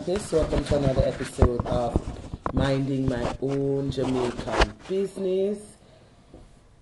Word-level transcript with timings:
therapist. 0.00 0.32
Welcome 0.32 0.64
to 0.64 0.76
another 0.76 1.02
episode 1.04 1.66
of 1.66 2.54
Minding 2.54 3.08
My 3.08 3.36
Own 3.42 3.90
Jamaican 3.90 4.72
Business. 4.88 5.58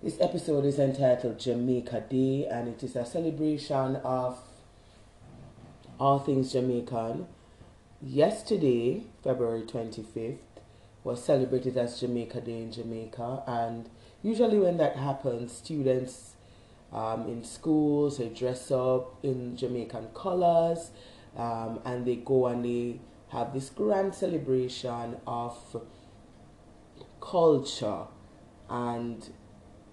This 0.01 0.17
episode 0.21 0.63
is 0.65 0.79
entitled 0.79 1.37
Jamaica 1.37 2.05
Day 2.09 2.47
and 2.49 2.69
it 2.69 2.81
is 2.81 2.95
a 2.95 3.05
celebration 3.05 3.97
of 3.97 4.39
all 5.99 6.19
things 6.19 6.53
Jamaican. 6.53 7.27
Yesterday, 8.01 9.03
February 9.21 9.63
25th, 9.63 10.37
was 11.03 11.23
celebrated 11.23 11.75
as 11.77 11.99
Jamaica 11.99 12.41
Day 12.41 12.61
in 12.61 12.71
Jamaica, 12.71 13.43
and 13.47 13.89
usually 14.21 14.59
when 14.59 14.77
that 14.77 14.95
happens, 14.95 15.51
students 15.51 16.35
um, 16.93 17.27
in 17.27 17.43
schools 17.43 18.17
they 18.17 18.29
dress 18.29 18.71
up 18.71 19.17
in 19.23 19.57
Jamaican 19.57 20.07
colors 20.13 20.91
um, 21.37 21.79
and 21.85 22.05
they 22.05 22.17
go 22.17 22.47
and 22.47 22.65
they 22.65 22.99
have 23.29 23.53
this 23.53 23.69
grand 23.69 24.15
celebration 24.15 25.17
of 25.27 25.57
culture 27.21 28.03
and 28.69 29.29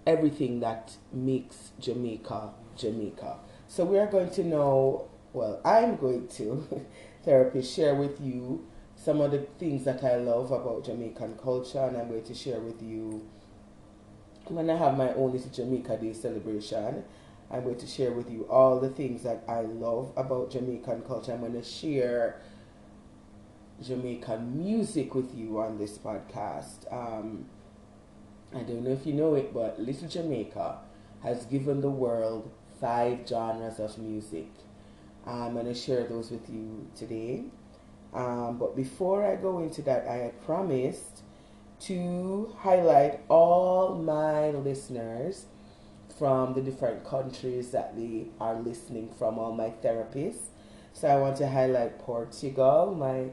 everything 0.05 0.59
that 0.59 0.95
makes 1.11 1.71
Jamaica 1.79 2.51
Jamaica. 2.77 3.37
So 3.67 3.83
we 3.83 3.97
are 3.97 4.07
going 4.07 4.29
to 4.31 4.43
know, 4.43 5.07
well, 5.33 5.59
I'm 5.65 5.97
going 5.97 6.27
to, 6.29 6.85
therapist, 7.25 7.75
share 7.75 7.95
with 7.95 8.21
you 8.21 8.65
some 8.95 9.19
of 9.21 9.31
the 9.31 9.39
things 9.59 9.83
that 9.85 10.03
I 10.03 10.15
love 10.15 10.51
about 10.51 10.85
Jamaican 10.85 11.37
culture, 11.37 11.79
and 11.79 11.97
I'm 11.97 12.07
going 12.09 12.23
to 12.23 12.33
share 12.33 12.59
with 12.59 12.81
you 12.81 13.27
when 14.45 14.69
I 14.69 14.77
have 14.77 14.97
my 14.97 15.13
own 15.13 15.33
little 15.33 15.49
Jamaica 15.51 15.97
Day 15.97 16.13
celebration. 16.13 17.03
I'm 17.49 17.63
going 17.63 17.77
to 17.77 17.87
share 17.87 18.11
with 18.11 18.29
you 18.29 18.43
all 18.49 18.79
the 18.79 18.89
things 18.89 19.23
that 19.23 19.43
I 19.47 19.61
love 19.61 20.11
about 20.17 20.51
Jamaican 20.51 21.03
culture. 21.03 21.31
I'm 21.31 21.39
going 21.39 21.53
to 21.53 21.63
share 21.63 22.41
Jamaican 23.81 24.57
music 24.57 25.15
with 25.15 25.33
you 25.35 25.59
on 25.59 25.77
this 25.77 25.97
podcast. 25.97 26.91
Um, 26.91 27.45
I 28.53 28.59
don't 28.59 28.83
know 28.83 28.91
if 28.91 29.05
you 29.05 29.13
know 29.13 29.35
it, 29.35 29.53
but 29.53 29.79
Little 29.79 30.07
Jamaica 30.07 30.79
has 31.23 31.45
given 31.45 31.81
the 31.81 31.89
world 31.89 32.51
five 32.81 33.27
genres 33.27 33.79
of 33.79 33.97
music. 33.97 34.49
I'm 35.25 35.53
going 35.53 35.65
to 35.65 35.73
share 35.73 36.05
those 36.05 36.31
with 36.31 36.49
you 36.49 36.87
today. 36.95 37.45
Um, 38.13 38.57
but 38.57 38.75
before 38.75 39.25
I 39.25 39.35
go 39.35 39.59
into 39.59 39.81
that, 39.83 40.07
I 40.07 40.15
had 40.15 40.45
promised 40.45 41.23
to 41.81 42.53
highlight 42.57 43.19
all 43.29 43.95
my 43.95 44.49
listeners 44.51 45.45
from 46.17 46.53
the 46.53 46.61
different 46.61 47.03
countries 47.05 47.71
that 47.71 47.95
they 47.95 48.27
are 48.39 48.55
listening 48.55 49.09
from, 49.17 49.37
all 49.37 49.53
my 49.53 49.69
therapists. 49.83 50.49
So 50.93 51.07
I 51.07 51.17
want 51.17 51.37
to 51.37 51.47
highlight 51.47 51.99
Portugal, 51.99 52.95
my 52.97 53.29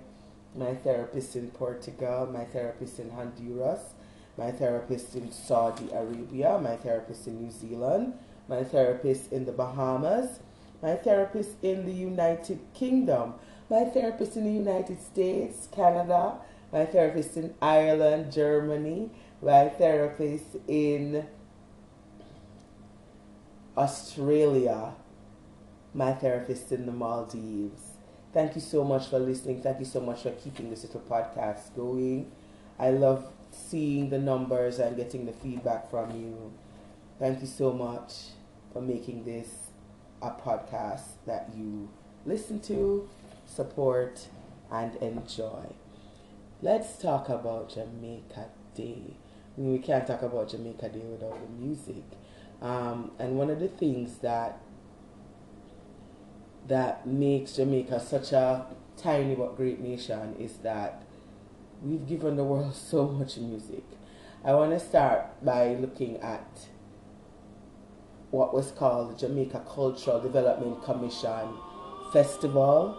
my 0.56 0.74
therapist 0.74 1.34
in 1.34 1.50
Portugal, 1.50 2.28
my 2.32 2.44
therapist 2.44 3.00
in 3.00 3.10
Honduras, 3.10 3.94
my 4.38 4.52
therapist 4.52 5.16
in 5.16 5.32
Saudi 5.32 5.91
Arabia, 5.92 6.60
my 6.62 6.76
therapist 6.76 7.26
in 7.26 7.42
New 7.42 7.50
Zealand, 7.50 8.14
my 8.48 8.62
therapist 8.62 9.32
in 9.32 9.46
the 9.46 9.52
Bahamas, 9.52 10.38
my 10.82 10.94
therapist 10.94 11.56
in 11.62 11.86
the 11.86 11.92
United 11.92 12.60
Kingdom, 12.74 13.34
my 13.69 13.84
therapist 13.84 14.36
in 14.36 14.44
the 14.44 14.52
United 14.52 15.00
States, 15.00 15.69
Canada, 15.72 16.36
my 16.72 16.84
therapist 16.84 17.36
in 17.36 17.54
Ireland, 17.60 18.32
Germany, 18.32 19.10
my 19.42 19.69
therapist 19.70 20.56
in 20.69 21.26
Australia, 23.76 24.94
my 25.92 26.12
therapist 26.12 26.72
in 26.72 26.86
the 26.86 26.92
Maldives. 26.92 27.82
Thank 28.32 28.54
you 28.54 28.60
so 28.60 28.84
much 28.84 29.08
for 29.08 29.18
listening. 29.18 29.62
Thank 29.62 29.78
you 29.80 29.84
so 29.84 30.00
much 30.00 30.22
for 30.22 30.30
keeping 30.32 30.70
this 30.70 30.84
little 30.84 31.00
podcast 31.00 31.74
going. 31.76 32.30
I 32.78 32.90
love 32.90 33.26
seeing 33.52 34.10
the 34.10 34.18
numbers 34.18 34.78
and 34.78 34.96
getting 34.96 35.26
the 35.26 35.32
feedback 35.32 35.90
from 35.90 36.10
you. 36.12 36.52
Thank 37.18 37.40
you 37.40 37.46
so 37.46 37.72
much 37.72 38.12
for 38.72 38.82
making 38.82 39.24
this 39.24 39.70
a 40.20 40.30
podcast 40.30 41.16
that 41.26 41.50
you 41.56 41.88
listen 42.26 42.60
to, 42.60 43.08
support, 43.46 44.28
and 44.70 44.96
enjoy. 44.96 45.66
Let's 46.62 46.98
talk 46.98 47.28
about 47.28 47.70
Jamaica 47.74 48.46
Day. 48.74 49.16
I 49.56 49.60
mean, 49.60 49.72
we 49.72 49.78
can't 49.78 50.06
talk 50.06 50.22
about 50.22 50.48
Jamaica 50.48 50.88
Day 50.88 51.00
without 51.00 51.38
the 51.41 51.64
music. 51.64 52.04
Um, 52.64 53.10
and 53.19 53.36
one 53.36 53.50
of 53.50 53.60
the 53.60 53.69
things 53.69 54.19
that 54.19 54.58
that 56.66 57.06
makes 57.06 57.56
Jamaica 57.56 58.00
such 58.00 58.32
a 58.32 58.64
tiny 58.97 59.34
but 59.34 59.54
great 59.54 59.80
nation 59.80 60.34
is 60.41 60.54
that 60.62 61.03
we've 61.82 62.06
given 62.08 62.36
the 62.36 62.44
world 62.44 62.74
so 62.91 63.06
much 63.06 63.36
music. 63.36 63.84
I 64.42 64.54
want 64.54 64.72
to 64.72 64.80
start 64.80 65.44
by 65.44 65.74
looking 65.74 66.16
at 66.19 66.66
what 68.30 68.54
was 68.54 68.70
called 68.70 69.14
the 69.14 69.26
Jamaica 69.26 69.62
Cultural 69.69 70.20
Development 70.20 70.82
Commission 70.82 71.50
Festival. 72.14 72.98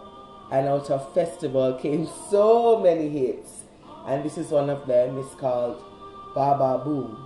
And 0.52 0.68
out 0.68 0.90
of 0.90 1.12
festival 1.12 1.74
came 1.74 2.08
so 2.30 2.78
many 2.80 3.08
hits. 3.08 3.64
And 4.06 4.24
this 4.24 4.38
is 4.38 4.50
one 4.50 4.70
of 4.70 4.86
them. 4.86 5.18
It's 5.18 5.34
called 5.34 5.82
Baba 6.36 6.84
Boom. 6.84 7.25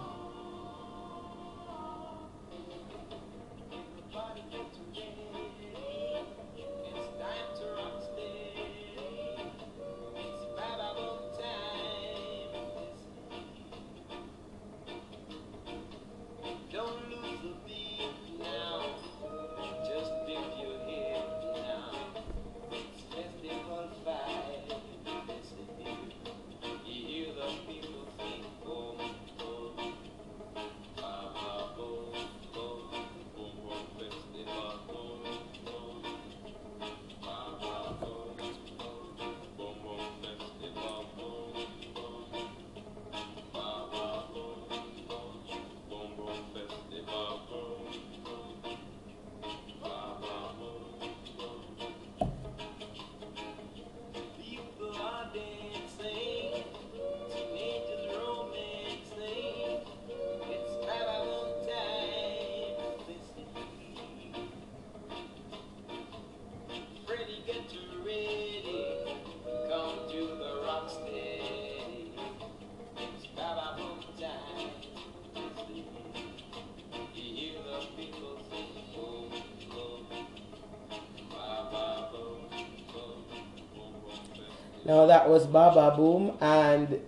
Now 84.91 85.07
that 85.07 85.31
was 85.31 85.47
Baba 85.47 85.97
Boom, 85.97 86.37
and 86.41 87.01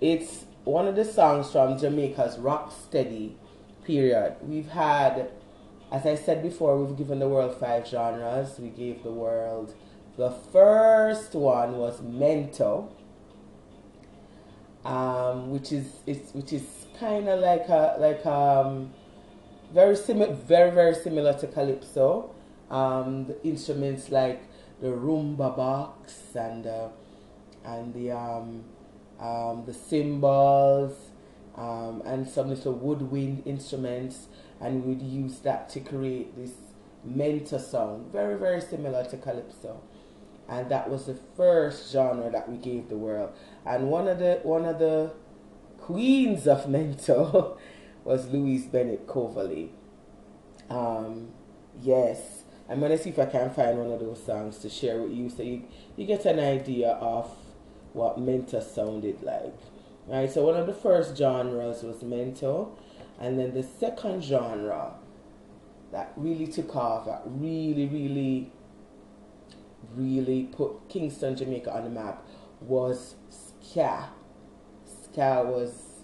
it's 0.00 0.46
one 0.64 0.88
of 0.88 0.96
the 0.96 1.04
songs 1.04 1.52
from 1.52 1.78
Jamaica's 1.78 2.40
rock 2.40 2.72
steady 2.72 3.36
period. 3.84 4.34
We've 4.42 4.66
had, 4.66 5.30
as 5.92 6.04
I 6.04 6.16
said 6.16 6.42
before, 6.42 6.76
we've 6.76 6.98
given 6.98 7.20
the 7.20 7.28
world 7.28 7.56
five 7.60 7.86
genres. 7.86 8.58
We 8.58 8.70
gave 8.70 9.04
the 9.04 9.12
world 9.12 9.76
the 10.16 10.32
first 10.52 11.36
one 11.36 11.78
was 11.78 12.00
Mento, 12.00 12.88
um, 14.84 15.52
which 15.52 15.70
is 15.70 15.86
it's, 16.04 16.34
which 16.34 16.52
is 16.52 16.64
kind 16.98 17.28
of 17.28 17.38
like 17.38 17.68
a 17.68 17.94
like 18.00 18.26
um 18.26 18.92
very 19.72 19.94
similar, 19.94 20.34
very 20.34 20.72
very 20.72 20.96
similar 20.96 21.32
to 21.34 21.46
calypso. 21.46 22.34
Um, 22.72 23.26
the 23.26 23.40
instruments 23.46 24.10
like 24.10 24.42
the 24.84 24.90
rumba 24.90 25.56
box 25.56 26.36
and 26.36 26.66
uh, 26.66 26.88
and 27.64 27.94
the 27.94 28.10
um, 28.10 28.64
um, 29.18 29.64
the 29.64 29.72
cymbals 29.72 30.92
um, 31.56 32.02
and 32.04 32.28
some 32.28 32.50
little 32.50 32.74
woodwind 32.74 33.42
instruments, 33.46 34.26
and 34.60 34.84
we'd 34.84 35.00
use 35.00 35.38
that 35.38 35.70
to 35.70 35.80
create 35.80 36.36
this 36.36 36.52
mento 37.08 37.58
sound, 37.58 38.12
very 38.12 38.36
very 38.36 38.60
similar 38.60 39.02
to 39.06 39.16
calypso. 39.16 39.80
and 40.50 40.70
that 40.70 40.90
was 40.90 41.06
the 41.06 41.14
first 41.34 41.90
genre 41.90 42.30
that 42.30 42.46
we 42.46 42.58
gave 42.58 42.90
the 42.90 42.96
world. 42.96 43.32
And 43.64 43.88
one 43.88 44.06
of 44.06 44.18
the 44.18 44.40
one 44.42 44.66
of 44.66 44.78
the 44.78 45.12
queens 45.78 46.46
of 46.46 46.66
mento 46.66 47.56
was 48.04 48.28
Louise 48.28 48.66
Bennett 48.66 49.06
Coverley. 49.06 49.70
Um, 50.68 51.28
yes, 51.80 52.43
I'm 52.68 52.80
gonna 52.80 52.96
see 52.96 53.10
if 53.10 53.18
I 53.18 53.26
can 53.26 53.50
find 53.50 53.78
one 53.78 53.92
of 53.92 54.00
those 54.00 54.22
songs 54.24 54.58
to 54.58 54.70
share 54.70 55.02
with 55.02 55.12
you, 55.12 55.28
so 55.28 55.42
you 55.42 55.64
you 55.96 56.06
get 56.06 56.24
an 56.24 56.38
idea 56.38 56.92
of 56.92 57.30
what 57.92 58.18
mento 58.18 58.62
sounded 58.62 59.22
like. 59.22 59.54
Right. 60.06 60.30
So 60.30 60.44
one 60.44 60.56
of 60.56 60.66
the 60.66 60.74
first 60.74 61.16
genres 61.16 61.82
was 61.82 62.02
mento, 62.02 62.70
and 63.18 63.38
then 63.38 63.54
the 63.54 63.62
second 63.62 64.22
genre 64.22 64.94
that 65.92 66.12
really 66.16 66.46
took 66.46 66.74
off, 66.76 67.06
that 67.06 67.22
really, 67.24 67.86
really, 67.86 68.52
really 69.94 70.44
put 70.44 70.88
Kingston, 70.88 71.36
Jamaica 71.36 71.74
on 71.74 71.84
the 71.84 71.90
map 71.90 72.26
was 72.60 73.14
ska. 73.30 74.08
Ska 74.84 75.44
was 75.44 75.94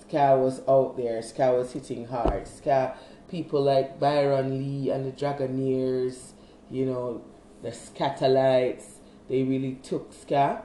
ska 0.00 0.36
was 0.36 0.62
out 0.68 0.96
there. 0.96 1.22
Ska 1.22 1.52
was 1.52 1.72
hitting 1.72 2.06
hard. 2.06 2.48
Ska 2.48 2.94
people 3.32 3.62
like 3.62 3.98
Byron 3.98 4.58
Lee 4.58 4.90
and 4.90 5.06
the 5.06 5.10
Dragonaires, 5.10 6.34
you 6.70 6.84
know, 6.84 7.24
the 7.62 7.70
Skatalites, 7.70 8.98
they 9.30 9.42
really 9.42 9.76
took 9.82 10.12
ska 10.12 10.62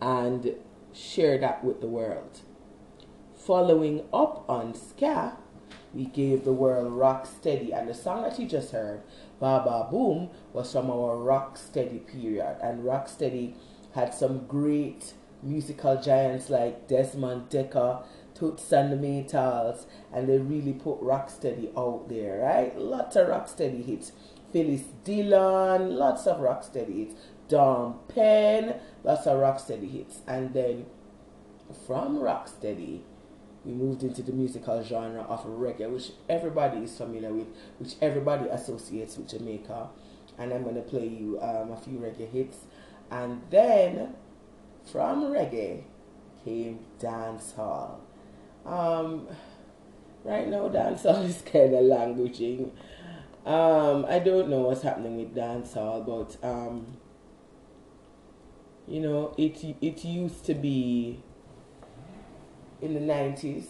and 0.00 0.54
shared 0.94 1.42
that 1.42 1.62
with 1.62 1.82
the 1.82 1.86
world. 1.86 2.40
Following 3.36 4.00
up 4.14 4.46
on 4.48 4.74
ska, 4.74 5.36
we 5.92 6.06
gave 6.06 6.44
the 6.44 6.54
world 6.54 6.90
Rock 6.90 7.26
Steady, 7.26 7.70
and 7.70 7.86
the 7.86 7.94
song 7.94 8.22
that 8.22 8.38
you 8.38 8.48
just 8.48 8.72
heard, 8.72 9.02
Baba 9.38 9.88
Boom, 9.90 10.30
was 10.54 10.72
from 10.72 10.90
our 10.90 11.18
Rock 11.18 11.58
Steady 11.58 11.98
period. 11.98 12.56
And 12.62 12.82
Rock 12.82 13.08
Steady 13.10 13.56
had 13.94 14.14
some 14.14 14.46
great 14.46 15.12
musical 15.42 16.00
giants 16.00 16.48
like 16.48 16.88
Desmond 16.88 17.50
Dekker, 17.50 18.04
Toots 18.40 18.72
and 18.72 18.90
the 18.90 18.96
Maytals, 18.96 19.84
and 20.12 20.26
they 20.26 20.38
really 20.38 20.72
put 20.72 21.00
Rocksteady 21.02 21.76
out 21.76 22.08
there, 22.08 22.40
right? 22.40 22.76
Lots 22.76 23.14
of 23.16 23.28
Rocksteady 23.28 23.84
hits. 23.84 24.12
Phyllis 24.50 24.84
Dillon, 25.04 25.94
lots 25.94 26.26
of 26.26 26.38
Rocksteady 26.38 27.06
hits. 27.06 27.14
Dom 27.48 27.98
Pen, 28.08 28.80
lots 29.04 29.26
of 29.26 29.38
Rocksteady 29.38 29.90
hits. 29.90 30.20
And 30.26 30.54
then 30.54 30.86
from 31.86 32.16
Rocksteady, 32.16 33.02
we 33.64 33.72
moved 33.72 34.02
into 34.02 34.22
the 34.22 34.32
musical 34.32 34.82
genre 34.82 35.22
of 35.22 35.44
reggae, 35.44 35.90
which 35.90 36.12
everybody 36.28 36.84
is 36.84 36.96
familiar 36.96 37.34
with, 37.34 37.48
which 37.78 37.94
everybody 38.00 38.48
associates 38.48 39.18
with 39.18 39.28
Jamaica. 39.28 39.90
And 40.38 40.52
I'm 40.54 40.62
going 40.62 40.76
to 40.76 40.82
play 40.82 41.06
you 41.06 41.38
um, 41.42 41.72
a 41.72 41.76
few 41.76 41.98
reggae 41.98 42.30
hits. 42.30 42.58
And 43.10 43.42
then 43.50 44.14
from 44.90 45.24
reggae 45.24 45.82
came 46.42 46.80
dancehall. 46.98 47.98
Um, 48.66 49.28
right 50.24 50.48
now, 50.48 50.68
dancehall 50.68 51.24
is 51.24 51.42
kind 51.46 51.74
of 51.74 51.84
languaging. 51.84 52.70
Um, 53.46 54.04
I 54.08 54.18
don't 54.18 54.48
know 54.48 54.60
what's 54.60 54.82
happening 54.82 55.16
with 55.16 55.34
dancehall, 55.34 56.04
but 56.04 56.36
um, 56.46 56.98
you 58.86 59.00
know, 59.00 59.34
it 59.38 59.76
it 59.80 60.04
used 60.04 60.44
to 60.46 60.54
be 60.54 61.22
in 62.80 62.94
the 62.94 63.00
nineties. 63.00 63.66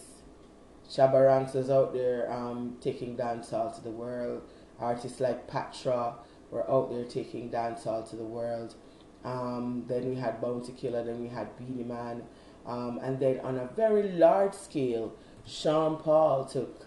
Shabba 0.89 1.25
Ranks 1.25 1.53
was 1.53 1.69
out 1.69 1.93
there 1.93 2.29
um, 2.31 2.75
taking 2.81 3.15
dancehall 3.15 3.73
to 3.75 3.81
the 3.81 3.91
world. 3.91 4.41
Artists 4.77 5.21
like 5.21 5.47
Patra 5.47 6.15
were 6.49 6.69
out 6.69 6.89
there 6.91 7.05
taking 7.05 7.49
dancehall 7.49 8.09
to 8.09 8.17
the 8.17 8.25
world. 8.25 8.75
Um, 9.23 9.85
then 9.87 10.09
we 10.09 10.15
had 10.15 10.41
Bounty 10.41 10.73
Killer, 10.73 11.03
then 11.03 11.21
we 11.21 11.29
had 11.29 11.55
Beenie 11.57 11.83
Man. 11.83 12.23
Um, 12.65 12.99
and 13.01 13.19
then 13.19 13.39
on 13.41 13.57
a 13.57 13.67
very 13.75 14.11
large 14.11 14.53
scale, 14.53 15.13
Sean 15.45 15.97
Paul 15.97 16.45
took 16.45 16.85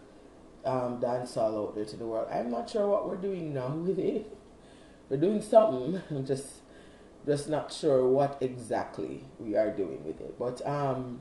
um, 0.64 1.00
dancehall 1.00 1.68
out 1.68 1.74
there 1.74 1.84
to 1.84 1.96
the 1.96 2.06
world. 2.06 2.28
I'm 2.30 2.50
not 2.50 2.70
sure 2.70 2.88
what 2.88 3.08
we're 3.08 3.16
doing 3.16 3.54
now 3.54 3.68
with 3.74 3.98
it. 3.98 4.36
We're 5.08 5.18
doing 5.18 5.42
something. 5.42 6.00
I'm 6.10 6.24
just 6.24 6.62
just 7.26 7.48
not 7.48 7.72
sure 7.72 8.06
what 8.06 8.36
exactly 8.42 9.24
we 9.38 9.56
are 9.56 9.70
doing 9.70 10.04
with 10.04 10.20
it. 10.20 10.38
But 10.38 10.66
um, 10.66 11.20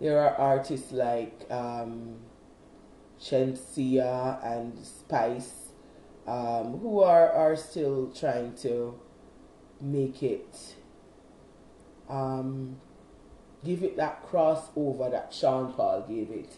there 0.00 0.18
are 0.18 0.34
artists 0.36 0.90
like 0.90 1.46
um, 1.50 2.16
Shenseea 3.20 4.42
and 4.42 4.78
Spice 4.78 5.72
um, 6.26 6.78
who 6.78 7.00
are, 7.00 7.30
are 7.30 7.56
still 7.56 8.10
trying 8.10 8.54
to 8.62 8.98
make 9.80 10.22
it 10.22 10.76
um, 12.08 12.76
give 13.64 13.82
it 13.82 13.96
that 13.96 14.26
crossover 14.30 15.10
that 15.10 15.32
Sean 15.32 15.72
Paul 15.72 16.04
gave 16.08 16.30
it 16.30 16.56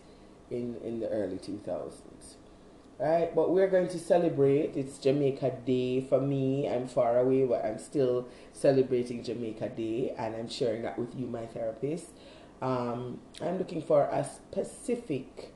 in, 0.50 0.76
in 0.82 1.00
the 1.00 1.08
early 1.08 1.36
2000s. 1.36 2.34
Right, 2.98 3.34
but 3.34 3.50
we're 3.50 3.68
going 3.68 3.88
to 3.88 3.98
celebrate. 3.98 4.76
It's 4.76 4.98
Jamaica 4.98 5.56
Day 5.66 6.02
for 6.02 6.20
me. 6.20 6.68
I'm 6.68 6.86
far 6.86 7.18
away, 7.18 7.44
but 7.44 7.64
I'm 7.64 7.78
still 7.78 8.28
celebrating 8.52 9.24
Jamaica 9.24 9.70
Day, 9.70 10.14
and 10.16 10.36
I'm 10.36 10.48
sharing 10.48 10.82
that 10.82 10.98
with 10.98 11.18
you, 11.18 11.26
my 11.26 11.46
therapist. 11.46 12.10
Um, 12.60 13.18
I'm 13.40 13.58
looking 13.58 13.82
for 13.82 14.04
a 14.04 14.24
specific 14.24 15.52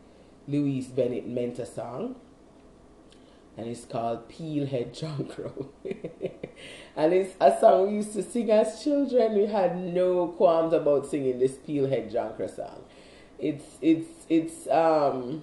Louise 0.48 0.88
Bennett 0.88 1.28
Mento 1.28 1.64
song, 1.72 2.16
and 3.56 3.66
it's 3.66 3.84
called 3.84 4.28
Peelhead 4.28 4.98
John 4.98 5.26
Crow. 5.26 5.70
and 6.96 7.12
it's 7.12 7.34
a 7.40 7.58
song 7.58 7.88
we 7.88 7.94
used 7.94 8.12
to 8.12 8.22
sing 8.22 8.50
as 8.50 8.82
children. 8.82 9.34
We 9.34 9.46
had 9.46 9.76
no 9.76 10.28
qualms 10.28 10.72
about 10.72 11.06
singing 11.06 11.38
this 11.38 11.52
Peelhead 11.52 12.12
John 12.12 12.34
Crow 12.36 12.46
song. 12.46 12.84
It's 13.38 13.64
it's 13.80 14.08
it's 14.28 14.66
um 14.68 15.42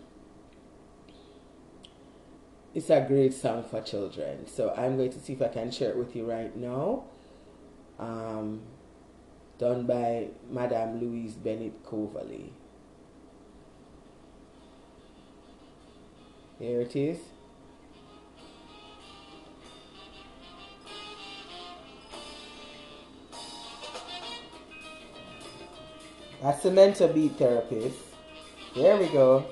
it's 2.74 2.90
a 2.90 3.06
great 3.08 3.34
song 3.34 3.64
for 3.64 3.82
children. 3.82 4.48
So 4.48 4.74
I'm 4.76 4.98
going 4.98 5.12
to 5.12 5.20
see 5.20 5.34
if 5.34 5.42
I 5.42 5.48
can 5.48 5.72
share 5.72 5.92
it 5.92 5.98
with 5.98 6.16
you 6.16 6.30
right 6.30 6.56
now. 6.56 7.04
Um, 8.00 8.62
done 9.60 9.86
by 9.86 10.30
Madame 10.50 11.00
Louise 11.00 11.34
Bennett 11.34 11.86
Coverley. 11.86 12.50
Here 16.60 16.82
it 16.82 16.96
is. 16.96 17.20
That's 26.44 26.66
a 26.66 26.72
Mento 26.72 27.08
beat 27.14 27.38
therapist. 27.38 27.96
There 28.76 28.98
we 28.98 29.08
go. 29.08 29.46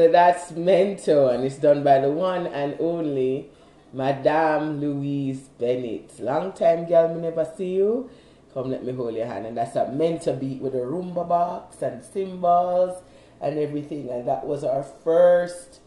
So 0.00 0.10
that's 0.10 0.52
Mento, 0.52 1.30
and 1.30 1.44
it's 1.44 1.58
done 1.58 1.84
by 1.84 1.98
the 1.98 2.10
one 2.10 2.46
and 2.46 2.74
only 2.80 3.50
Madame 3.92 4.80
Louise 4.80 5.50
Bennett. 5.58 6.18
Long 6.18 6.54
time, 6.54 6.86
girl, 6.86 7.14
me 7.14 7.20
never 7.20 7.44
see 7.44 7.74
you. 7.74 8.08
Come, 8.54 8.70
let 8.70 8.82
me 8.82 8.94
hold 8.94 9.14
your 9.14 9.26
hand. 9.26 9.44
And 9.44 9.58
that's 9.58 9.76
a 9.76 9.84
Mento 9.84 10.40
beat 10.40 10.62
with 10.62 10.74
a 10.74 10.78
rumba 10.78 11.28
box 11.28 11.82
and 11.82 12.02
cymbals 12.02 13.02
and 13.42 13.58
everything. 13.58 14.08
And 14.08 14.26
that 14.26 14.46
was 14.46 14.64
our 14.64 14.82
first, 14.82 15.80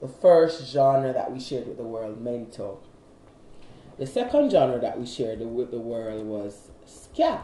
the 0.00 0.08
first 0.08 0.72
genre 0.72 1.12
that 1.12 1.30
we 1.30 1.38
shared 1.38 1.68
with 1.68 1.76
the 1.76 1.82
world, 1.82 2.24
Mento. 2.24 2.78
The 3.98 4.06
second 4.06 4.52
genre 4.52 4.80
that 4.80 4.98
we 4.98 5.04
shared 5.04 5.40
with 5.40 5.70
the 5.70 5.80
world 5.80 6.24
was 6.24 6.70
ska. 6.86 7.42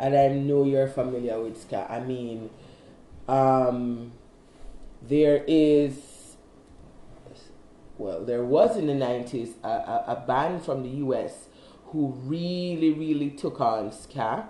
And 0.00 0.16
I 0.16 0.26
know 0.30 0.64
you're 0.64 0.88
familiar 0.88 1.40
with 1.40 1.62
ska. 1.62 1.86
I 1.88 2.00
mean, 2.00 2.50
um, 3.28 4.10
there 5.08 5.44
is, 5.46 6.36
well, 7.98 8.24
there 8.24 8.44
was 8.44 8.76
in 8.76 8.86
the 8.86 8.92
90s 8.92 9.54
a, 9.62 9.68
a, 9.68 10.04
a 10.08 10.24
band 10.26 10.64
from 10.64 10.82
the 10.82 10.88
US 11.06 11.48
who 11.86 12.14
really, 12.24 12.92
really 12.92 13.30
took 13.30 13.60
on 13.60 13.92
ska. 13.92 14.48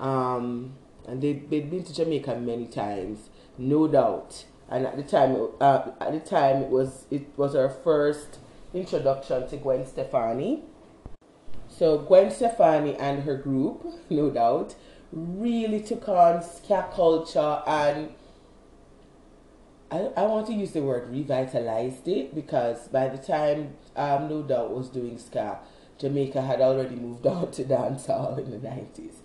Um, 0.00 0.74
and 1.06 1.22
they, 1.22 1.34
they'd 1.34 1.70
been 1.70 1.84
to 1.84 1.94
Jamaica 1.94 2.36
many 2.36 2.66
times, 2.66 3.30
no 3.58 3.86
doubt. 3.86 4.44
and 4.72 4.86
at 4.86 4.96
the 4.96 5.02
time, 5.02 5.48
uh, 5.60 5.90
at 6.00 6.12
the 6.12 6.20
time, 6.20 6.62
it 6.62 6.70
was 6.70 7.04
it 7.10 7.26
was 7.36 7.54
our 7.54 7.68
first 7.68 8.38
introduction 8.72 9.46
to 9.48 9.56
Gwen 9.58 9.84
Stefani. 9.84 10.62
So 11.68 11.98
Gwen 11.98 12.30
Stefani 12.30 12.96
and 12.96 13.24
her 13.24 13.36
group, 13.36 13.84
no 14.10 14.30
doubt, 14.30 14.74
really 15.12 15.80
took 15.80 16.08
on 16.08 16.42
ska 16.42 16.88
culture 16.94 17.62
and 17.66 18.14
I, 19.92 20.08
I 20.16 20.22
want 20.22 20.46
to 20.46 20.54
use 20.54 20.72
the 20.72 20.80
word 20.80 21.10
revitalized 21.10 22.08
it 22.08 22.34
because 22.34 22.88
by 22.88 23.08
the 23.08 23.18
time 23.18 23.74
um, 23.94 24.26
No 24.26 24.40
Doubt 24.40 24.74
was 24.74 24.88
doing 24.88 25.18
ska, 25.18 25.58
Jamaica 25.98 26.40
had 26.40 26.62
already 26.62 26.96
moved 26.96 27.26
on 27.36 27.50
to 27.50 27.62
dancehall 27.62 28.38
in 28.38 28.50
the 28.50 28.56
90s. 28.56 29.16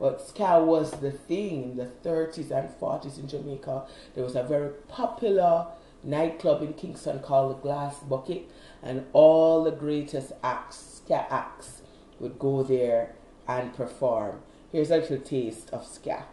But 0.00 0.26
ska 0.26 0.64
was 0.64 0.92
the 0.92 1.10
thing 1.10 1.64
in 1.64 1.76
the 1.76 1.90
30s 2.02 2.50
and 2.50 2.70
40s 2.80 3.18
in 3.18 3.28
Jamaica. 3.28 3.84
There 4.14 4.24
was 4.24 4.34
a 4.34 4.42
very 4.42 4.70
popular 4.88 5.66
nightclub 6.02 6.62
in 6.62 6.72
Kingston 6.72 7.18
called 7.18 7.58
the 7.58 7.60
Glass 7.60 7.98
Bucket, 7.98 8.50
and 8.82 9.04
all 9.12 9.62
the 9.62 9.72
greatest 9.72 10.32
acts, 10.42 11.02
ska 11.04 11.26
acts, 11.30 11.82
would 12.18 12.38
go 12.38 12.62
there 12.62 13.14
and 13.46 13.74
perform. 13.74 14.40
Here's 14.72 14.90
a 14.90 14.96
little 14.96 15.18
taste 15.18 15.68
of 15.70 15.86
ska. 15.86 16.24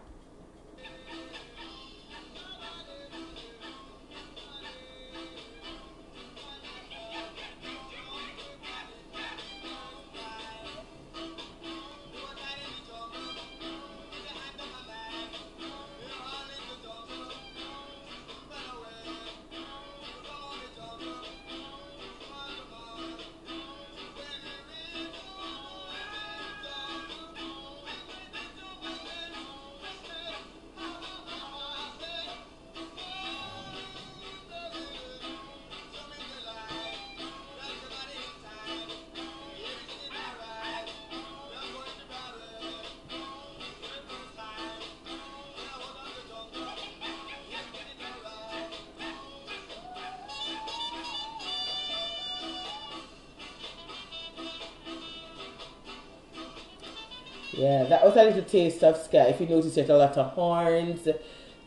Yeah, 57.62 57.84
that 57.84 58.04
was 58.04 58.16
a 58.16 58.24
little 58.24 58.42
taste 58.42 58.84
of 58.84 58.98
ska. 58.98 59.30
If 59.30 59.40
you 59.40 59.46
notice, 59.46 59.76
there's 59.76 59.90
a 59.90 59.96
lot 59.96 60.18
of 60.18 60.32
horns. 60.32 61.08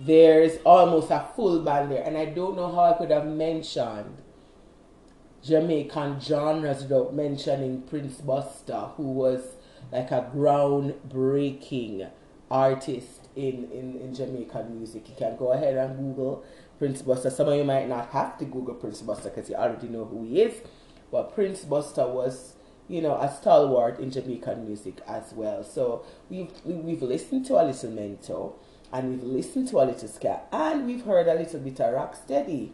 There's 0.01 0.59
almost 0.67 1.13
a 1.13 1.25
full 1.37 1.61
band 1.61 1.93
there, 1.93 2.03
and 2.03 2.19
I 2.19 2.25
don't 2.25 2.57
know 2.57 2.67
how 2.75 2.93
I 2.93 2.99
could 2.99 3.13
have 3.13 3.27
mentioned 3.27 4.17
Jamaican 5.45 6.19
genres 6.21 6.83
without 6.83 7.15
mentioning 7.15 7.83
Prince 7.83 8.17
Buster, 8.17 8.89
who 8.97 9.05
was 9.05 9.55
like 9.93 10.11
a 10.11 10.29
groundbreaking 10.35 12.11
artist 12.51 13.29
in, 13.37 13.71
in, 13.71 13.97
in 14.01 14.13
Jamaican 14.13 14.77
music. 14.77 15.09
You 15.11 15.15
can 15.17 15.37
go 15.37 15.53
ahead 15.53 15.77
and 15.77 15.97
Google 15.97 16.45
Prince 16.77 17.03
Buster. 17.03 17.31
Some 17.31 17.47
of 17.47 17.55
you 17.55 17.63
might 17.63 17.89
not 17.89 18.09
have 18.09 18.37
to 18.39 18.45
Google 18.45 18.75
Prince 18.75 19.01
Buster 19.03 19.31
because 19.31 19.49
you 19.49 19.55
already 19.55 19.87
know 19.87 20.07
who 20.07 20.25
he 20.25 20.43
is, 20.43 20.61
but 21.13 21.33
Prince 21.37 21.61
Buster 21.61 22.05
was 22.09 22.55
you 22.89 23.01
know, 23.01 23.17
a 23.17 23.33
stalwart 23.33 23.99
in 23.99 24.11
Jamaican 24.11 24.67
music 24.67 25.01
as 25.07 25.33
well. 25.33 25.65
So 25.65 26.05
we've 26.29 26.51
we've 26.65 27.03
listened 27.03 27.47
to 27.47 27.55
a 27.55 27.65
little 27.65 27.91
Mento, 27.91 28.55
and 28.93 29.11
we've 29.11 29.23
listened 29.23 29.69
to 29.69 29.79
a 29.79 29.85
little 29.85 30.09
ska, 30.09 30.41
and 30.53 30.87
we've 30.87 31.05
heard 31.05 31.27
a 31.29 31.35
little 31.35 31.61
bit 31.61 31.81
of 31.81 31.95
rocksteady. 31.95 32.73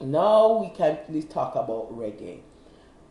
Now 0.00 0.58
we 0.58 0.70
can 0.70 0.98
please 1.06 1.26
talk 1.26 1.54
about 1.54 1.92
reggae. 1.96 2.40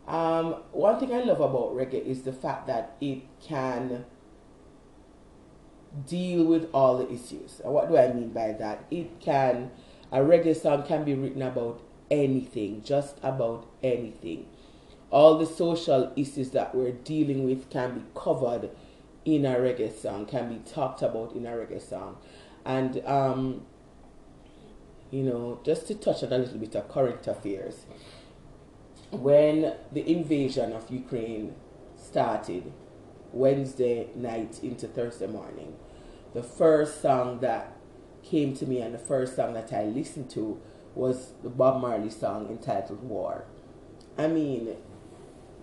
Um, 0.06 0.56
one 0.72 0.98
thing 0.98 1.14
I 1.14 1.22
love 1.22 1.40
about 1.40 1.74
reggae 1.74 2.04
is 2.04 2.22
the 2.22 2.32
fact 2.32 2.66
that 2.66 2.96
it 3.00 3.22
can 3.40 4.04
deal 6.06 6.44
with 6.44 6.68
all 6.74 6.98
the 6.98 7.10
issues. 7.12 7.60
And 7.64 7.72
what 7.72 7.88
do 7.88 7.96
I 7.96 8.12
mean 8.12 8.30
by 8.30 8.52
that? 8.52 8.84
It 8.90 9.20
can 9.20 9.70
a 10.10 10.18
reggae 10.18 10.60
song 10.60 10.82
can 10.82 11.04
be 11.04 11.14
written 11.14 11.42
about 11.42 11.80
anything, 12.10 12.82
just 12.82 13.18
about 13.22 13.66
anything 13.82 14.46
all 15.12 15.36
the 15.36 15.46
social 15.46 16.10
issues 16.16 16.50
that 16.50 16.74
we're 16.74 16.90
dealing 16.90 17.44
with 17.44 17.68
can 17.70 17.94
be 17.94 18.04
covered 18.14 18.70
in 19.24 19.44
a 19.44 19.54
reggae 19.54 19.94
song, 19.94 20.24
can 20.26 20.48
be 20.48 20.70
talked 20.70 21.02
about 21.02 21.36
in 21.36 21.46
a 21.46 21.50
reggae 21.50 21.80
song. 21.80 22.16
And, 22.64 23.04
um, 23.06 23.66
you 25.10 25.22
know, 25.22 25.60
just 25.64 25.86
to 25.88 25.94
touch 25.94 26.22
on 26.24 26.32
a 26.32 26.38
little 26.38 26.58
bit 26.58 26.74
of 26.74 26.88
current 26.88 27.26
affairs, 27.26 27.84
when 29.10 29.74
the 29.92 30.10
invasion 30.10 30.72
of 30.72 30.90
Ukraine 30.90 31.54
started 31.94 32.72
Wednesday 33.32 34.08
night 34.14 34.60
into 34.62 34.88
Thursday 34.88 35.26
morning, 35.26 35.76
the 36.32 36.42
first 36.42 37.02
song 37.02 37.40
that 37.40 37.76
came 38.22 38.54
to 38.56 38.64
me 38.64 38.80
and 38.80 38.94
the 38.94 38.98
first 38.98 39.36
song 39.36 39.52
that 39.52 39.72
I 39.74 39.84
listened 39.84 40.30
to 40.30 40.58
was 40.94 41.32
the 41.42 41.50
Bob 41.50 41.82
Marley 41.82 42.08
song 42.08 42.48
entitled 42.48 43.02
War. 43.02 43.44
I 44.16 44.28
mean, 44.28 44.76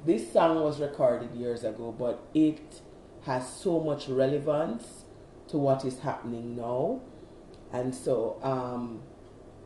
this 0.06 0.32
song 0.32 0.62
was 0.62 0.79
recorded 0.79 1.34
years 1.36 1.63
ago, 1.63 1.94
but 1.98 2.24
it 2.34 2.82
has 3.24 3.51
so 3.51 3.79
much 3.79 4.08
relevance 4.08 5.06
to 5.50 5.58
what 5.58 5.84
is 5.84 6.00
happening 6.00 6.56
now. 6.56 7.01
And 7.72 7.94
so 7.94 8.39
um, 8.41 9.01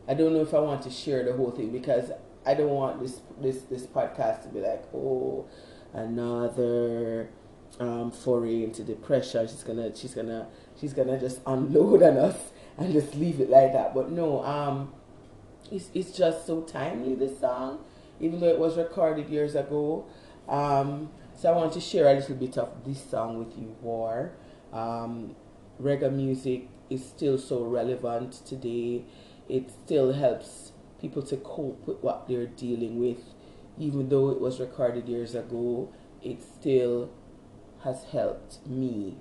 I 0.08 0.14
don't 0.14 0.32
know 0.32 0.42
if 0.42 0.52
I 0.52 0.58
want 0.58 0.82
to 0.82 0.90
share 0.90 1.24
the 1.24 1.32
whole 1.34 1.50
thing 1.50 1.70
because 1.70 2.10
I 2.46 2.54
don't 2.54 2.70
want 2.70 3.00
this 3.00 3.20
this 3.40 3.62
this 3.62 3.86
podcast 3.86 4.42
to 4.42 4.48
be 4.48 4.60
like, 4.60 4.84
oh, 4.94 5.46
another 5.92 7.30
um, 7.80 8.10
foray 8.10 8.64
into 8.64 8.82
depression. 8.82 9.46
She's 9.46 9.62
gonna 9.62 9.94
she's 9.96 10.14
gonna 10.14 10.48
she's 10.78 10.92
gonna 10.92 11.18
just 11.18 11.40
unload 11.46 12.02
on 12.02 12.16
us 12.18 12.36
and 12.78 12.92
just 12.92 13.14
leave 13.14 13.40
it 13.40 13.48
like 13.48 13.72
that. 13.72 13.94
But 13.94 14.10
no, 14.10 14.44
um, 14.44 14.92
it's 15.70 15.90
it's 15.94 16.12
just 16.12 16.46
so 16.46 16.62
timely 16.62 17.14
this 17.14 17.40
song, 17.40 17.78
even 18.20 18.40
though 18.40 18.48
it 18.48 18.58
was 18.58 18.76
recorded 18.76 19.28
years 19.28 19.54
ago. 19.54 20.06
Um, 20.48 21.10
so 21.36 21.52
I 21.52 21.56
want 21.56 21.72
to 21.72 21.80
share 21.80 22.08
a 22.08 22.14
little 22.14 22.36
bit 22.36 22.58
of 22.58 22.84
this 22.84 23.02
song 23.10 23.38
with 23.38 23.58
you, 23.58 23.76
War. 23.80 24.32
Um, 24.72 25.36
reggae 25.80 26.12
music 26.12 26.68
is 26.90 27.04
still 27.04 27.38
so 27.38 27.62
relevant 27.64 28.32
today. 28.46 29.04
It 29.48 29.70
still 29.70 30.12
helps 30.12 30.72
people 31.00 31.22
to 31.22 31.36
cope 31.38 31.86
with 31.86 31.98
what 32.02 32.28
they're 32.28 32.46
dealing 32.46 32.98
with. 32.98 33.34
Even 33.78 34.08
though 34.08 34.30
it 34.30 34.40
was 34.40 34.60
recorded 34.60 35.08
years 35.08 35.34
ago, 35.34 35.92
it 36.22 36.42
still 36.42 37.10
has 37.82 38.04
helped 38.04 38.66
me 38.66 39.16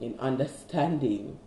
in 0.00 0.18
understanding 0.18 1.38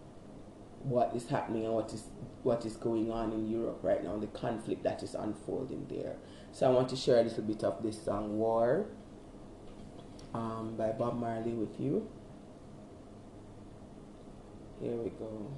what 0.84 1.16
is 1.16 1.30
happening 1.30 1.66
and 1.66 1.74
what 1.74 1.94
is 1.94 2.04
what 2.44 2.66
is 2.66 2.76
going 2.76 3.10
on 3.10 3.32
in 3.32 3.50
Europe 3.50 3.80
right 3.82 4.04
now, 4.04 4.18
the 4.18 4.28
conflict 4.28 4.84
that 4.84 5.02
is 5.02 5.16
unfolding 5.16 5.86
there. 5.90 6.18
So 6.54 6.68
I 6.68 6.70
want 6.70 6.88
to 6.90 6.96
share 6.96 7.20
a 7.20 7.24
little 7.24 7.44
bit 7.44 7.64
of 7.64 7.82
this 7.82 8.00
song, 8.06 8.38
War, 8.38 8.86
um, 10.36 10.76
by 10.78 10.92
Bob 10.92 11.20
Marley 11.20 11.54
with 11.54 11.80
you. 11.80 12.08
Here 14.80 14.92
we 14.92 15.10
go. 15.10 15.52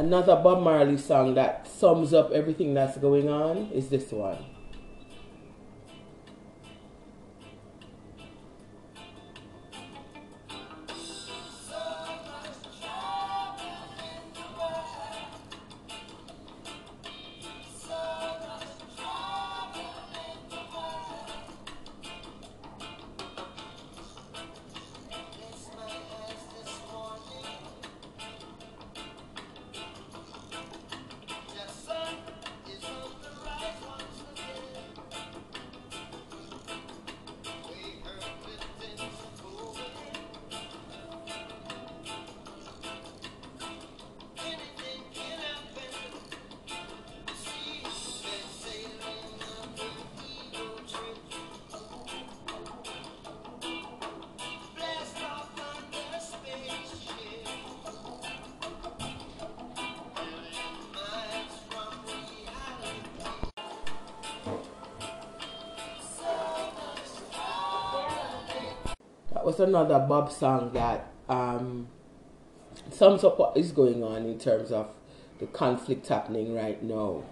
Another 0.00 0.34
Bob 0.34 0.62
Marley 0.62 0.96
song 0.96 1.34
that 1.34 1.68
sums 1.68 2.14
up 2.14 2.32
everything 2.32 2.72
that's 2.72 2.96
going 2.96 3.28
on 3.28 3.68
is 3.70 3.90
this 3.90 4.10
one. 4.12 4.38
Was 69.50 69.58
another 69.58 69.98
Bob 69.98 70.30
song 70.30 70.70
that 70.74 71.10
um, 71.28 71.88
sums 72.92 73.24
up 73.24 73.36
what 73.36 73.56
is 73.56 73.72
going 73.72 74.04
on 74.04 74.24
in 74.24 74.38
terms 74.38 74.70
of 74.70 74.92
the 75.40 75.46
conflict 75.46 76.06
happening 76.06 76.54
right 76.54 76.80
now. 76.80 77.24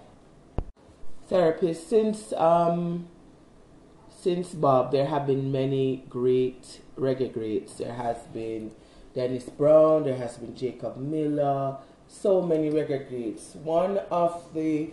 Therapist, 1.29 1.89
since 1.89 2.33
um, 2.33 3.07
since 4.11 4.49
Bob, 4.53 4.91
there 4.91 5.07
have 5.07 5.29
been 5.29 5.53
many 5.53 6.07
great 6.09 6.81
reggae 6.97 7.33
greats. 7.33 7.75
There 7.75 7.95
has 7.95 8.17
been 8.35 8.73
Dennis 9.15 9.45
Brown, 9.45 10.03
there 10.03 10.17
has 10.17 10.39
been 10.39 10.57
Jacob 10.57 10.97
Miller, 10.97 11.77
so 12.09 12.43
many 12.43 12.69
reggae 12.69 13.09
greats. 13.09 13.55
One 13.55 13.99
of 14.11 14.43
the, 14.55 14.91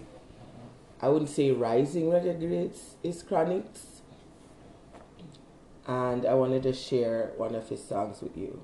I 1.01 1.09
wouldn't 1.09 1.31
say 1.31 1.49
rising 1.49 2.03
reggae 2.03 2.37
greats, 2.37 2.97
is 3.01 3.23
Chronixx. 3.23 3.94
And 5.87 6.25
I 6.25 6.33
wanted 6.33 6.63
to 6.63 6.73
share 6.73 7.33
one 7.37 7.53
of 7.53 7.69
his 7.69 7.83
songs 7.83 8.21
with 8.21 8.35
you. 8.35 8.61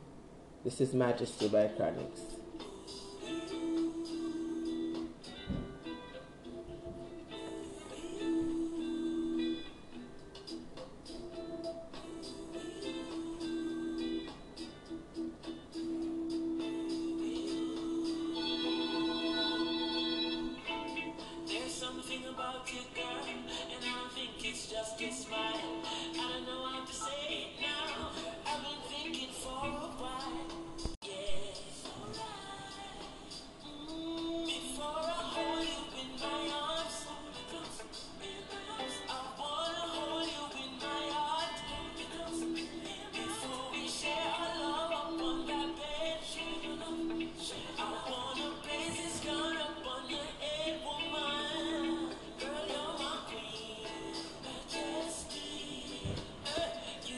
This 0.64 0.82
is 0.82 0.94
Majesty 0.94 1.48
by 1.48 1.68
Chronixx. 1.68 2.41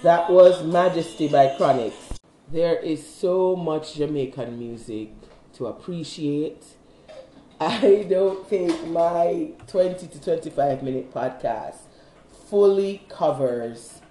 That 0.04 0.30
was 0.30 0.66
Majesty 0.66 1.30
by 1.30 1.56
Chronixx. 1.58 2.18
There 2.52 2.76
is 2.76 3.08
so 3.08 3.56
much 3.56 3.96
Jamaican 3.96 4.60
music 4.60 5.14
to 5.54 5.68
appreciate. 5.68 6.62
I 7.58 8.06
don't 8.10 8.46
think 8.46 8.86
my 8.88 9.52
20 9.68 10.08
to 10.08 10.22
25 10.22 10.84
minute 10.84 11.14
podcast 11.14 11.78
fully 12.50 13.06
covers 13.08 14.02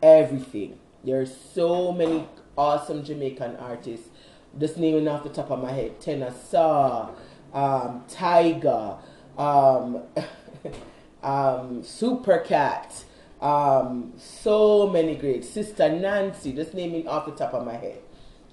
everything. 0.00 0.78
There's 1.02 1.36
so 1.36 1.90
many 1.90 2.28
awesome 2.56 3.02
Jamaican 3.02 3.56
artists. 3.56 4.10
Just 4.56 4.78
naming 4.78 5.08
off 5.08 5.24
the 5.24 5.30
top 5.30 5.50
of 5.50 5.60
my 5.60 5.72
head, 5.72 6.00
Tenor 6.00 6.32
Saw, 6.48 7.10
um, 7.52 8.04
Tiger, 8.08 8.98
um, 9.36 9.96
um, 11.24 11.82
Supercat, 11.82 13.02
um, 13.44 14.14
so 14.16 14.88
many 14.88 15.14
great. 15.16 15.44
Sister 15.44 15.90
Nancy, 15.90 16.54
just 16.54 16.72
naming 16.72 17.06
off 17.06 17.26
the 17.26 17.32
top 17.32 17.52
of 17.52 17.64
my 17.66 17.74
head. 17.74 18.00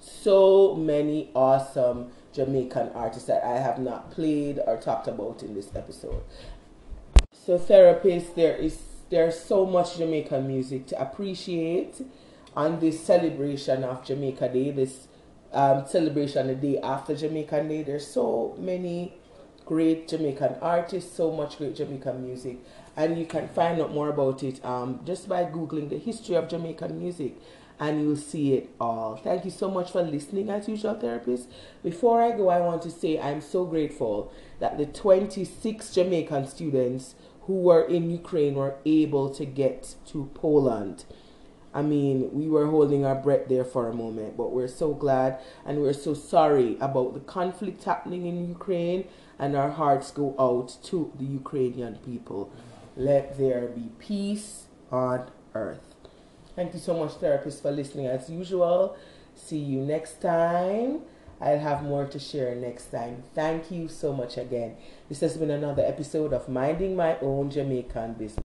So 0.00 0.74
many 0.74 1.30
awesome 1.34 2.10
Jamaican 2.34 2.90
artists 2.94 3.26
that 3.26 3.42
I 3.42 3.58
have 3.58 3.78
not 3.78 4.10
played 4.10 4.60
or 4.66 4.76
talked 4.76 5.08
about 5.08 5.42
in 5.42 5.54
this 5.54 5.70
episode. 5.74 6.22
So 7.32 7.58
therapists, 7.58 8.34
there 8.34 8.54
is 8.54 8.78
there's 9.08 9.38
so 9.40 9.64
much 9.64 9.96
Jamaican 9.96 10.46
music 10.46 10.86
to 10.88 11.00
appreciate 11.00 12.02
on 12.54 12.80
this 12.80 13.02
celebration 13.02 13.84
of 13.84 14.04
Jamaica 14.04 14.50
Day, 14.50 14.70
this 14.72 15.08
um, 15.52 15.86
celebration 15.86 16.48
the 16.48 16.54
day 16.54 16.78
after 16.80 17.14
Jamaican 17.14 17.68
Day. 17.68 17.82
There's 17.82 18.06
so 18.06 18.54
many 18.58 19.14
great 19.64 20.08
Jamaican 20.08 20.56
artists, 20.60 21.16
so 21.16 21.30
much 21.30 21.58
great 21.58 21.76
Jamaican 21.76 22.24
music, 22.24 22.58
and 22.96 23.18
you 23.18 23.26
can 23.26 23.48
find 23.48 23.80
out 23.80 23.92
more 23.92 24.08
about 24.08 24.42
it 24.42 24.64
um, 24.64 25.00
just 25.04 25.28
by 25.28 25.44
googling 25.44 25.88
the 25.88 25.98
history 25.98 26.36
of 26.36 26.48
Jamaican 26.48 26.98
music, 26.98 27.40
and 27.80 28.00
you'll 28.00 28.16
see 28.16 28.54
it 28.54 28.70
all. 28.80 29.16
Thank 29.16 29.44
you 29.44 29.50
so 29.50 29.70
much 29.70 29.90
for 29.90 30.02
listening, 30.02 30.50
as 30.50 30.68
usual, 30.68 30.94
therapists. 30.94 31.46
Before 31.82 32.22
I 32.22 32.32
go, 32.32 32.48
I 32.48 32.60
want 32.60 32.82
to 32.82 32.90
say 32.90 33.18
I'm 33.18 33.40
so 33.40 33.64
grateful 33.64 34.32
that 34.60 34.78
the 34.78 34.86
26 34.86 35.94
Jamaican 35.94 36.46
students 36.46 37.14
who 37.42 37.54
were 37.54 37.82
in 37.82 38.10
Ukraine 38.10 38.54
were 38.54 38.76
able 38.84 39.30
to 39.30 39.44
get 39.44 39.96
to 40.06 40.30
Poland. 40.34 41.04
I 41.74 41.82
mean, 41.82 42.30
we 42.32 42.48
were 42.48 42.66
holding 42.66 43.06
our 43.06 43.14
breath 43.14 43.48
there 43.48 43.64
for 43.64 43.88
a 43.88 43.94
moment, 43.94 44.36
but 44.36 44.52
we're 44.52 44.68
so 44.68 44.92
glad 44.92 45.38
and 45.64 45.80
we're 45.80 45.94
so 45.94 46.12
sorry 46.12 46.76
about 46.80 47.14
the 47.14 47.20
conflict 47.20 47.84
happening 47.84 48.26
in 48.26 48.46
Ukraine, 48.46 49.08
and 49.38 49.56
our 49.56 49.70
hearts 49.70 50.10
go 50.10 50.36
out 50.38 50.76
to 50.84 51.10
the 51.18 51.24
Ukrainian 51.24 51.96
people. 51.96 52.52
Let 52.96 53.38
there 53.38 53.66
be 53.68 53.90
peace 53.98 54.66
on 54.90 55.30
earth. 55.54 55.94
Thank 56.54 56.74
you 56.74 56.80
so 56.80 56.94
much, 56.94 57.12
therapist, 57.12 57.62
for 57.62 57.70
listening 57.70 58.06
as 58.06 58.28
usual. 58.28 58.96
See 59.34 59.58
you 59.58 59.80
next 59.80 60.20
time. 60.20 61.00
I'll 61.40 61.58
have 61.58 61.82
more 61.82 62.06
to 62.06 62.18
share 62.18 62.54
next 62.54 62.92
time. 62.92 63.24
Thank 63.34 63.70
you 63.70 63.88
so 63.88 64.12
much 64.12 64.36
again. 64.36 64.76
This 65.08 65.20
has 65.20 65.36
been 65.36 65.50
another 65.50 65.82
episode 65.84 66.32
of 66.32 66.48
Minding 66.48 66.94
My 66.94 67.18
Own 67.20 67.50
Jamaican 67.50 68.14
Business. 68.14 68.38